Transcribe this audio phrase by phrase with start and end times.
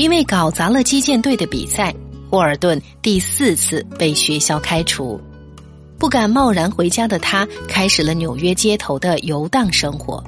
[0.00, 1.94] 因为搞砸了击剑队的比赛，
[2.30, 5.20] 霍尔顿第四次被学校开除。
[5.98, 10.24] 不敢贸然回家的他，开始了纽约街头的游荡生活。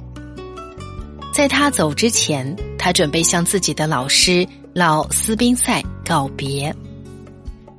[1.32, 6.70] 在他走之前，他准备向自己的老师老斯宾塞告别。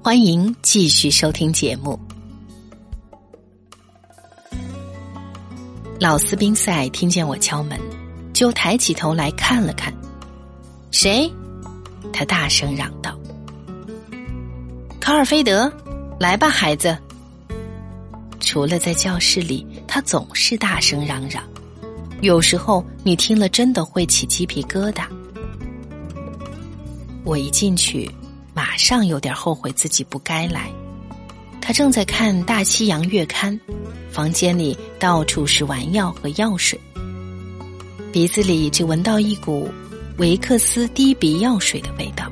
[0.02, 2.00] 欢迎继续收听节目。
[6.00, 7.80] 老斯宾塞听见我敲门，
[8.34, 9.94] 就抬起头来看了看。
[10.89, 11.32] 谁？
[12.11, 13.17] 他大声嚷道
[15.00, 15.71] ：“卡尔菲德，
[16.19, 16.97] 来吧，孩子。”
[18.39, 21.43] 除了在教室里，他总是大声嚷嚷。
[22.21, 25.05] 有时候你听了真的会起鸡皮疙瘩。
[27.23, 28.09] 我一进去，
[28.54, 30.70] 马上有点后悔自己不该来。
[31.61, 33.58] 他正在看《大西洋月刊》，
[34.11, 36.78] 房间里到处是丸药和药水，
[38.11, 39.70] 鼻子里只闻到一股
[40.17, 42.31] 维克斯滴鼻药水的味道，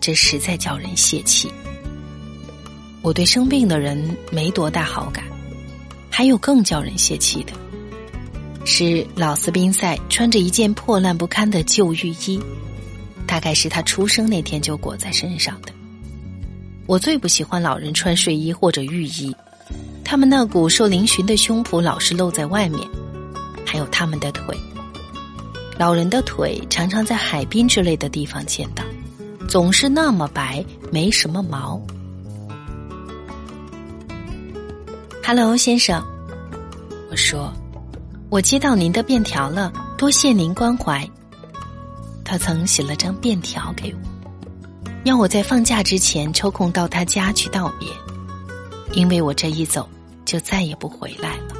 [0.00, 1.48] 这实在叫人泄气。
[3.00, 5.24] 我对生病的人没多大好感，
[6.10, 7.52] 还有更叫人泄气的，
[8.64, 12.40] 是老斯宾塞穿着一件破烂不堪的旧浴衣，
[13.24, 15.72] 大概是他出生那天就裹在身上的。
[16.86, 19.34] 我最不喜欢老人穿睡衣或者浴衣，
[20.04, 22.86] 他们那股瘦嶙峋的胸脯老是露在外面，
[23.64, 24.58] 还有他们的腿。
[25.80, 28.84] 老人的腿常常在海滨之类的地方见到，
[29.48, 31.80] 总是那么白，没什么毛。
[35.24, 36.04] Hello，先生，
[37.10, 37.50] 我说，
[38.28, 41.08] 我接到您的便条了，多谢您关怀。
[42.26, 47.88] 他曾写了张便条给我，要我在放假之前抽空到他家去道别，
[48.92, 49.88] 因为我这一走
[50.26, 51.59] 就再也不回来了。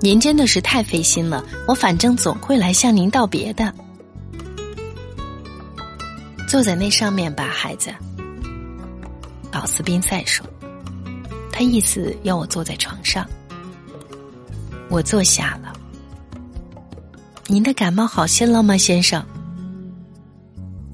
[0.00, 3.72] 您真的是太费心了，我反正总会来向您道别的。
[6.48, 7.92] 坐在那上面吧，孩子。
[9.50, 10.46] 老斯宾塞说。
[11.50, 13.26] 他意思要我坐在床上，
[14.90, 15.72] 我坐下了。
[17.46, 19.24] 您的感冒好些了吗，先生？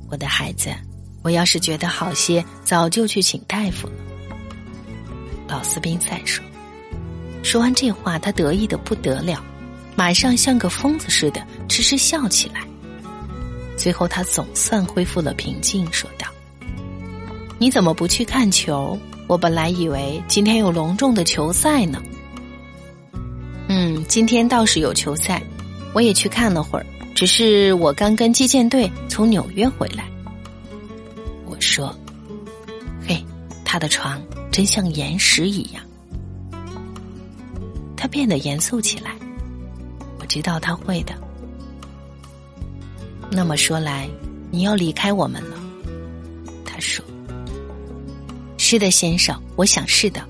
[0.09, 0.71] 我的孩子，
[1.23, 3.95] 我要是觉得好些，早就去请大夫了。
[5.49, 6.45] 老斯宾塞说。
[7.43, 9.43] 说完这话，他得意的不得了，
[9.97, 12.63] 马上像个疯子似的痴痴笑起来。
[13.77, 16.27] 最后，他总算恢复了平静，说道
[17.59, 18.99] ：“你怎么不去看球？”
[19.29, 22.03] 我本来以为今天有隆重的球赛呢。
[23.69, 25.43] 嗯，今天倒是有球赛，
[25.95, 26.85] 我也去看了会儿。
[27.15, 30.05] 只是我刚跟击剑队从纽约回来。
[31.47, 31.97] 我说
[33.07, 33.25] ：“嘿，
[33.65, 34.21] 他的床
[34.51, 35.83] 真像岩石一样。”
[38.03, 39.15] 他变得严肃起来。
[40.19, 41.15] 我知道他会的。
[43.31, 44.09] 那么说来，
[44.51, 45.57] 你要离开我们了。
[46.65, 47.05] 他说。
[48.59, 50.21] 是的，先生，我想是的。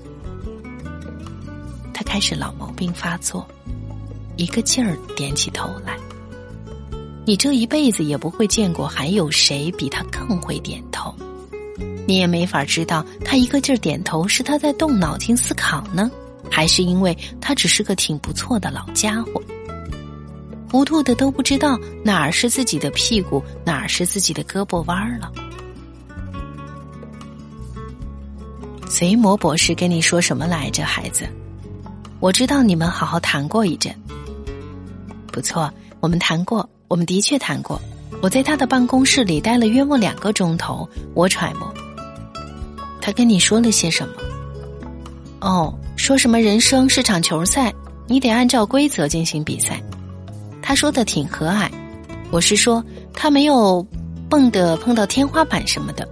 [1.95, 3.47] 他开始老毛病发作，
[4.35, 5.97] 一个劲儿点起头来。
[7.25, 11.11] 你这一辈子也不会见过还有谁比他更会点头，
[12.05, 16.11] 你也没法知道他一个劲儿点头是他在动脑筋思考呢，
[16.53, 19.41] 还是因为他只是个挺不错的老家伙，
[20.69, 25.31] 糊涂的都不知道哪儿是自己的屁股，哪儿是自己的胳膊弯儿了。
[28.87, 31.27] 随魔博士跟你说什么来着，孩子？
[32.19, 33.91] 我知道你们好好谈过一阵。
[35.31, 37.81] 不错，我们谈过，我们的确谈过。
[38.21, 40.87] 我在他的办公室里待了约莫两个钟头。
[41.15, 41.73] 我揣摩，
[43.01, 44.13] 他跟你说了些什么？
[45.41, 47.73] 哦，说什么人生是场球赛，
[48.07, 49.81] 你得按照规则进行比赛。
[50.61, 51.71] 他说的挺和蔼，
[52.29, 52.83] 我是说
[53.13, 53.81] 他没有
[54.29, 56.05] 蹦的碰到天花板什么的。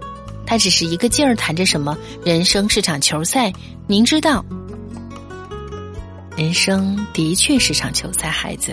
[0.46, 1.94] 他只是一个劲儿谈着什么
[2.24, 3.52] 人生是场球赛，
[3.86, 4.42] 您知道，
[6.38, 8.72] 人生的确是场球赛，孩子，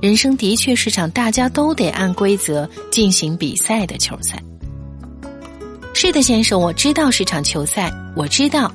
[0.00, 4.42] 人生的确是场大家都得按规则进行比赛的球赛。
[5.92, 8.72] 是的，先生，我知道是场球赛，我知道。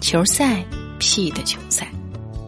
[0.00, 0.64] 球赛，
[0.98, 1.86] 屁的球赛！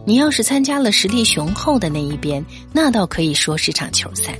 [0.05, 4.37] 你要是参加了实力雄厚的那一边，那倒可以说是场球赛。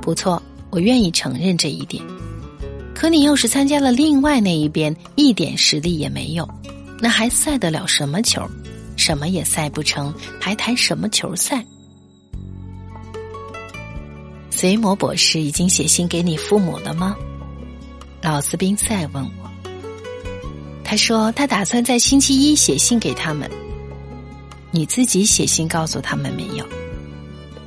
[0.00, 2.02] 不错，我愿意承认这一点。
[2.94, 6.48] 可你要是参加了另外那一边，一点实力也没有，
[6.98, 8.42] 那还赛得了什么球？
[8.96, 11.64] 什么也赛不成，还谈什么球赛？
[14.50, 17.14] 随魔博士已经写信给你父母了吗？
[18.22, 19.45] 老斯宾塞问我。
[20.88, 23.50] 他说他打算在星期一写信给他们。
[24.70, 26.64] 你自己写信告诉他们没有？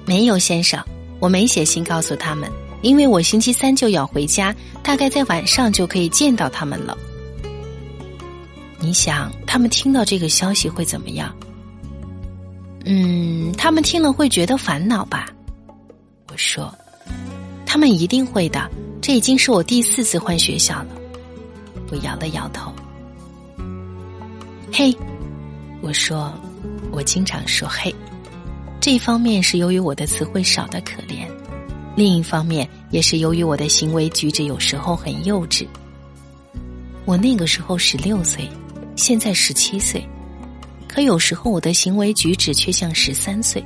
[0.05, 0.81] 没有，先生。
[1.19, 2.49] 我没写信告诉他们，
[2.81, 6.97] 因为我星期三就要回家，大概在晚上就可以见到他们了。
[8.79, 11.35] 你想，他们听到这个消息会怎么样？
[12.85, 15.27] 嗯，他们听了会觉得烦恼吧？
[16.29, 16.73] 我说，
[17.65, 18.71] 他们一定会的。
[19.01, 20.87] 这已经是我第四次换学校了。
[21.91, 22.71] 我摇了摇头。
[24.71, 24.95] 嘿，
[25.81, 26.31] 我说，
[26.91, 27.93] 我经常说嘿。
[28.79, 31.27] 这一方面是由于我的词汇少得可怜，
[31.95, 35.67] 另一方面也是由于我的行为举止有时候很幼稚。
[37.05, 38.47] 我那个时候十六岁，
[38.95, 40.07] 现在十七岁。
[40.87, 43.63] 可有时候我的行为举止却像十三岁，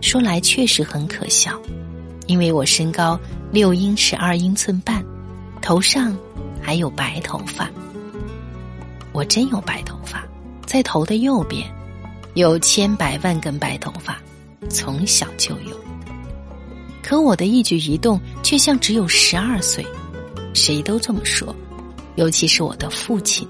[0.00, 1.58] 说来确实很可笑，
[2.26, 3.18] 因为我身高
[3.50, 5.04] 六英尺二英寸半，
[5.62, 6.16] 头上
[6.60, 7.70] 还有白头发。
[9.12, 10.24] 我真有白头发，
[10.66, 11.68] 在头的右边，
[12.34, 14.20] 有千百万根白头发，
[14.68, 15.78] 从小就有。
[17.02, 19.84] 可我的一举一动却像只有十二岁，
[20.54, 21.54] 谁都这么说，
[22.14, 23.46] 尤其是我的父亲。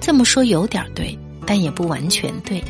[0.00, 1.16] 这么说有点对，
[1.46, 2.62] 但也不完全对。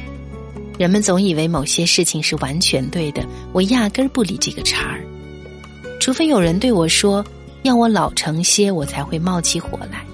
[0.78, 5.00] 人们总以为某些事情是完全对的，我压根儿不理这个茬儿。
[6.00, 7.24] 除非有人对我说
[7.62, 10.04] 要我老成些，我才会冒起火来。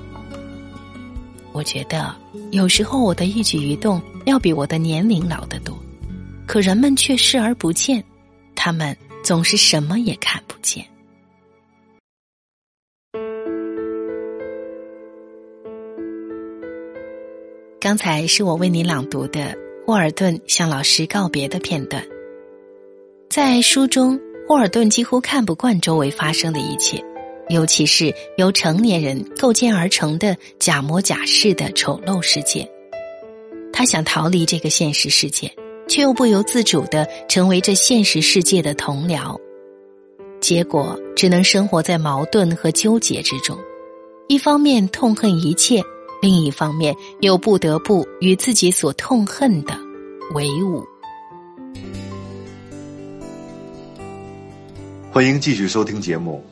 [1.57, 2.15] 我觉得
[2.51, 5.75] 有时候我的一举一动要比我的年龄老得多，
[6.47, 8.05] 可人们却视而不见，
[8.55, 8.95] 他们
[9.25, 10.85] 总是什么也看不见。
[17.81, 19.57] 刚才是我为你朗读的
[19.87, 22.05] 霍尔顿向老师告别的片段。
[23.31, 27.03] 在书中，霍尔顿几乎看不惯周围发生的一切，
[27.49, 32.69] 尤其是由成年人构建而成的假模假式的丑陋世界。
[33.73, 35.53] 他想逃离这个现实世界，
[35.89, 39.39] 却又不由自主的成为这现实世界的同僚，
[40.41, 43.57] 结果只能生活在矛盾和纠结之中，
[44.29, 45.83] 一方面痛恨一切。
[46.23, 49.79] 另一方面，又不得不与自己所痛恨的
[50.33, 50.83] 为伍。
[55.13, 56.43] 欢迎继续收听节目。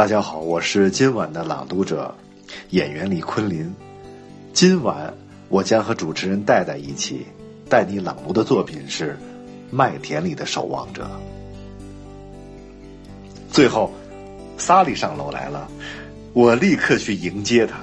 [0.00, 2.14] 大家好，我是今晚的朗读者，
[2.70, 3.70] 演员李坤林。
[4.54, 5.12] 今晚
[5.50, 7.26] 我将和主持人戴戴一起
[7.68, 9.12] 带你朗读的作品是
[9.70, 11.04] 《麦田里的守望者》。
[13.52, 13.92] 最后，
[14.56, 15.68] 萨莉上楼来了，
[16.32, 17.76] 我立刻去迎接她。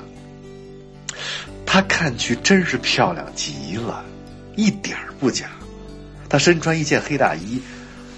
[1.68, 4.04] 她看去真是漂亮极了，
[4.56, 5.52] 一点儿不假。
[6.28, 7.62] 她身穿一件黑大衣，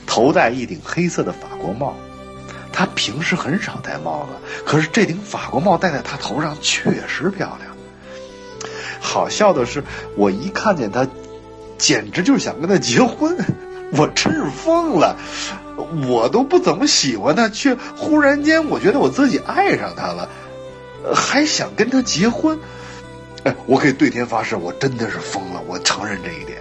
[0.07, 1.93] 头戴一顶黑色的法国帽。
[2.79, 7.75] 他平时很少戴帽子，可是这顶法国帽戴在他头上确实漂亮。
[9.01, 9.83] 好笑的是，
[10.15, 11.05] 我一看见他，
[11.77, 13.35] 简直就是想跟他结婚。
[13.97, 15.17] 我真是疯了，
[16.07, 20.29] 我都不怎么喜欢他，却忽然间我觉得我自己爱上他了，
[21.13, 22.57] 还想跟他结婚。
[23.43, 26.57] 哎，我可以对天发誓，我真的是疯了，我承认这一点。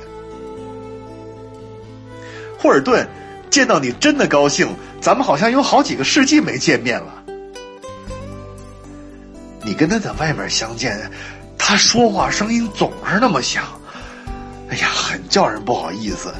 [2.58, 3.08] 霍尔顿，
[3.50, 4.68] 见到你真的高兴，
[5.00, 7.24] 咱们好像有好几个世纪没见面了。
[9.62, 11.10] 你跟他在外面相见，
[11.58, 13.64] 他说话声音总是那么响，
[14.70, 16.32] 哎呀，很叫人不好意思。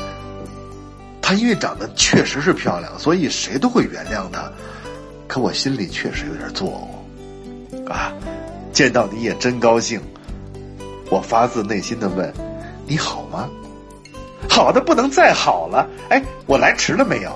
[1.21, 4.51] 他因为长得确实是漂亮，所以谁都会原谅他，
[5.27, 6.89] 可我心里确实有点作
[7.75, 8.13] 呕啊。
[8.73, 10.01] 见到你也真高兴。
[11.11, 12.33] 我发自内心的问
[12.87, 13.49] ：“你好吗？
[14.49, 15.87] 好的不能再好了。
[16.09, 17.33] 哎，我来迟了没有？”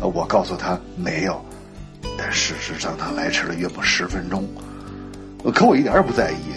[0.00, 1.44] 我告诉他没有，
[2.16, 4.46] 但事实上他来迟了约莫十分钟。
[5.52, 6.54] 可我一点也不在意。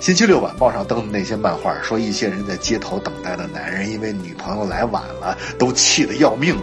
[0.00, 6.58] 星期六晚报上登的那些漫画说，一些人在街头等待的男人因为女朋友来晚了，都气得要命。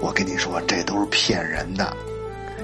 [0.00, 1.96] 我跟你说，这都是骗人的。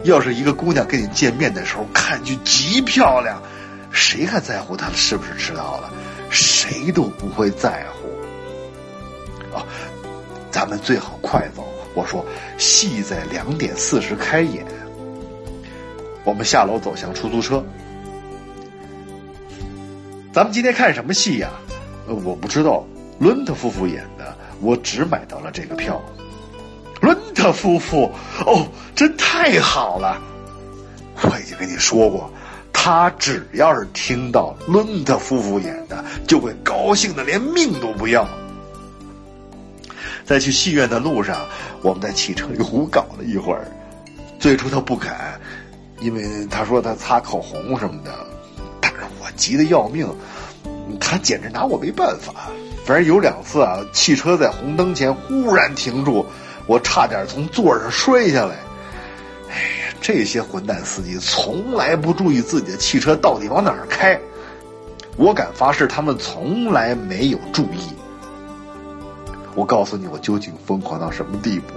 [0.05, 3.43] 要是一个姑娘跟你见面的时候看去极漂亮。
[3.91, 5.91] 谁还在乎她是不是迟到了？
[6.31, 8.08] 谁都不会在乎。
[10.59, 11.65] 哦，咱们最好快走。
[11.95, 12.27] 我说，
[12.59, 14.67] 戏在两点四十开演。
[16.25, 17.65] 我们下楼走向出租车。
[20.33, 21.51] 咱们今天看什么戏呀？
[22.09, 22.85] 呃，我不知道。
[23.21, 26.01] 伦特夫妇演的，我只买到了这个票。
[27.01, 28.13] 伦特夫妇，
[28.45, 30.21] 哦，真太好了！
[31.23, 32.31] 我已经跟你说过。
[32.73, 38.29] 他只要是听到伦特夫妇演的，就会高兴的连命都不要。
[40.25, 41.47] 在去戏院的路上，
[41.83, 43.67] 我们在汽车里胡搞了一会儿。
[44.39, 45.13] 最初他不肯，
[46.01, 48.13] 因为他说他擦口红什么的，
[48.81, 50.09] 但是我急得要命，
[51.01, 52.33] 他简直拿我没办法。
[52.85, 56.25] 反正有两次啊，汽车在红灯前忽然停住，
[56.67, 58.55] 我差点从座上摔下来。
[59.51, 64.19] 哎呀，这些混蛋司机从来不注意自己的汽车到底往哪儿开，
[65.17, 67.93] 我敢发誓，他们从来没有注意。
[69.59, 71.75] 我告诉你，我究竟疯狂到什么地步？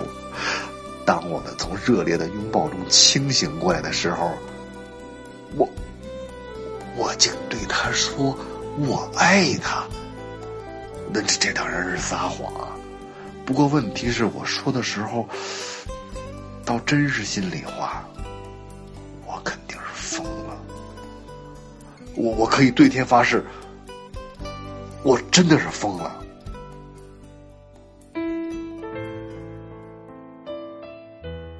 [1.04, 4.32] 当我们从热烈的拥抱中清醒过来的时候，
[5.58, 5.68] 我，
[6.96, 8.38] 我竟对他说
[8.78, 9.84] ：“我爱他。”
[11.12, 12.54] 那这这当然是撒谎！
[13.46, 15.28] 不过问题是我说的时候，
[16.64, 18.08] 倒真是心里话。
[19.26, 20.56] 我肯定是疯了。
[22.14, 23.44] 我我可以对天发誓，
[25.02, 26.21] 我真的是疯了。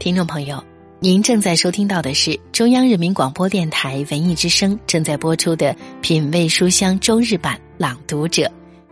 [0.02, 0.64] 听众朋友，
[1.00, 8.42] 您正在收听到的是中央人民广播电台文艺之声正在播出的《品味书香周日版朗读者》。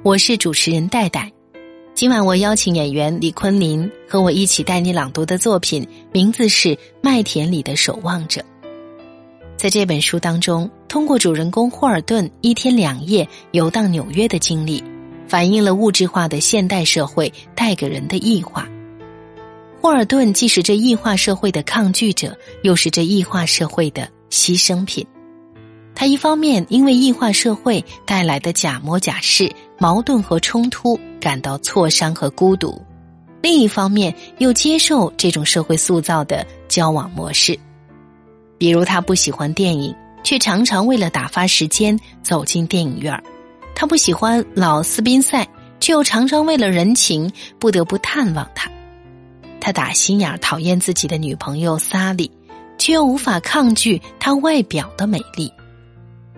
[0.04, 1.32] 我是主持人戴戴，
[1.96, 8.42] 今晚我邀请演员李坤林和我一起带你朗读的作品，名字是《麦田里的守望者》。
[9.58, 14.84] 在这本书当中，通过主人公霍尔顿一天两夜游荡纽约的经历，
[15.28, 18.70] 反映了物质化的现代社会带给人的异化。
[19.82, 25.06] 霍尔顿既是这异化社会的抗拒者，又是这异化社会的牺牲品。
[25.96, 32.82] 他一方面因为异化社会带来的假模假式、矛盾和冲突感到挫伤和孤独，
[33.42, 37.58] 另一方面又接受这种社会塑造的交往模式。
[38.58, 43.24] 比如，他不喜欢电影，却常常为了打发时间走进电影院
[43.74, 45.48] 他不喜欢老斯宾塞，
[45.80, 48.70] 却又常常为了人情不得不探望他。
[49.62, 52.32] 他打心眼讨厌自己的女朋友萨莉，
[52.78, 55.52] 却又无法抗拒她外表的美丽。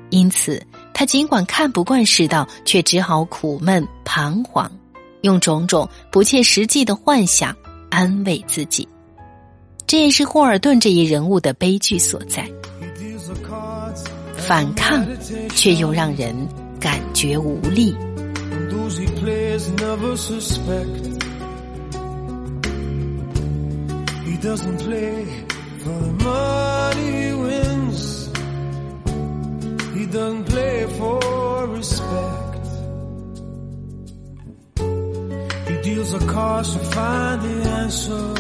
[0.10, 0.62] 因此，
[0.94, 4.70] 他尽管看不惯世道，却只好苦闷彷徨，
[5.22, 7.56] 用种种不切实际的幻想
[7.90, 8.88] 安慰自己。
[9.88, 12.46] 这也是霍尔顿这一人物的悲剧所在。
[14.36, 15.06] 反抗，
[15.56, 16.36] 却又让人
[16.80, 17.96] 感觉无力。
[24.42, 25.24] Doesn't play
[25.84, 28.26] for the money he wins.
[29.94, 32.66] He doesn't play for respect.
[35.70, 38.34] He deals a cards to find the answer.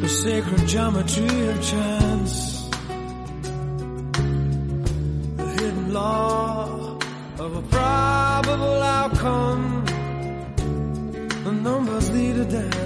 [0.00, 2.68] The sacred geometry of chance.
[5.36, 6.98] The hidden law
[7.38, 9.84] of a probable outcome.
[11.44, 12.85] The numbers lead a dance.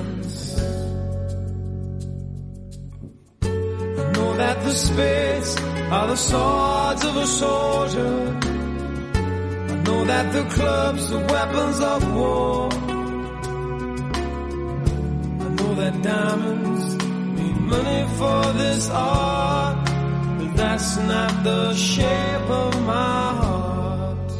[4.71, 5.57] The space
[5.91, 8.39] are the swords of a soldier.
[9.73, 12.69] I know that the clubs are weapons of war.
[15.45, 16.87] I know that diamonds
[17.37, 19.79] mean money for this art,
[20.39, 24.31] but that's not the shape of my heart.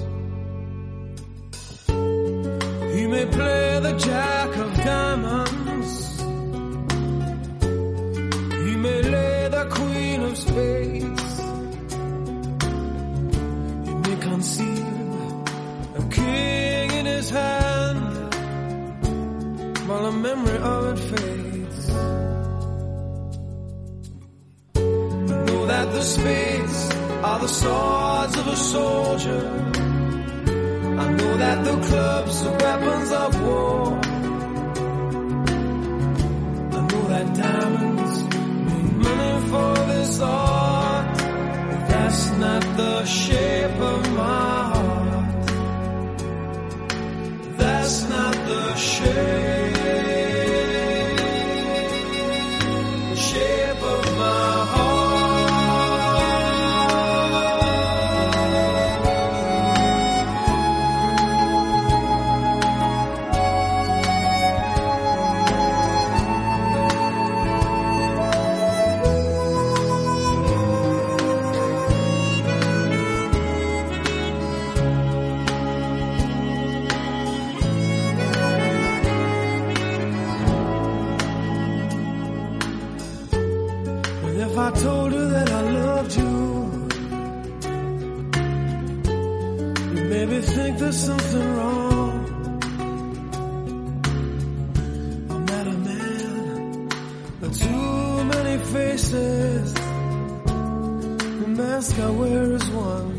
[2.95, 5.60] He may play the jack of diamonds.
[10.45, 10.80] despair.
[98.91, 99.75] faces.
[101.41, 103.11] The mask I wear is one.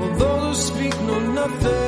[0.00, 1.87] Although those who speak know nothing.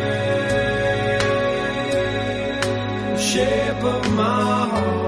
[4.09, 5.00] my heart.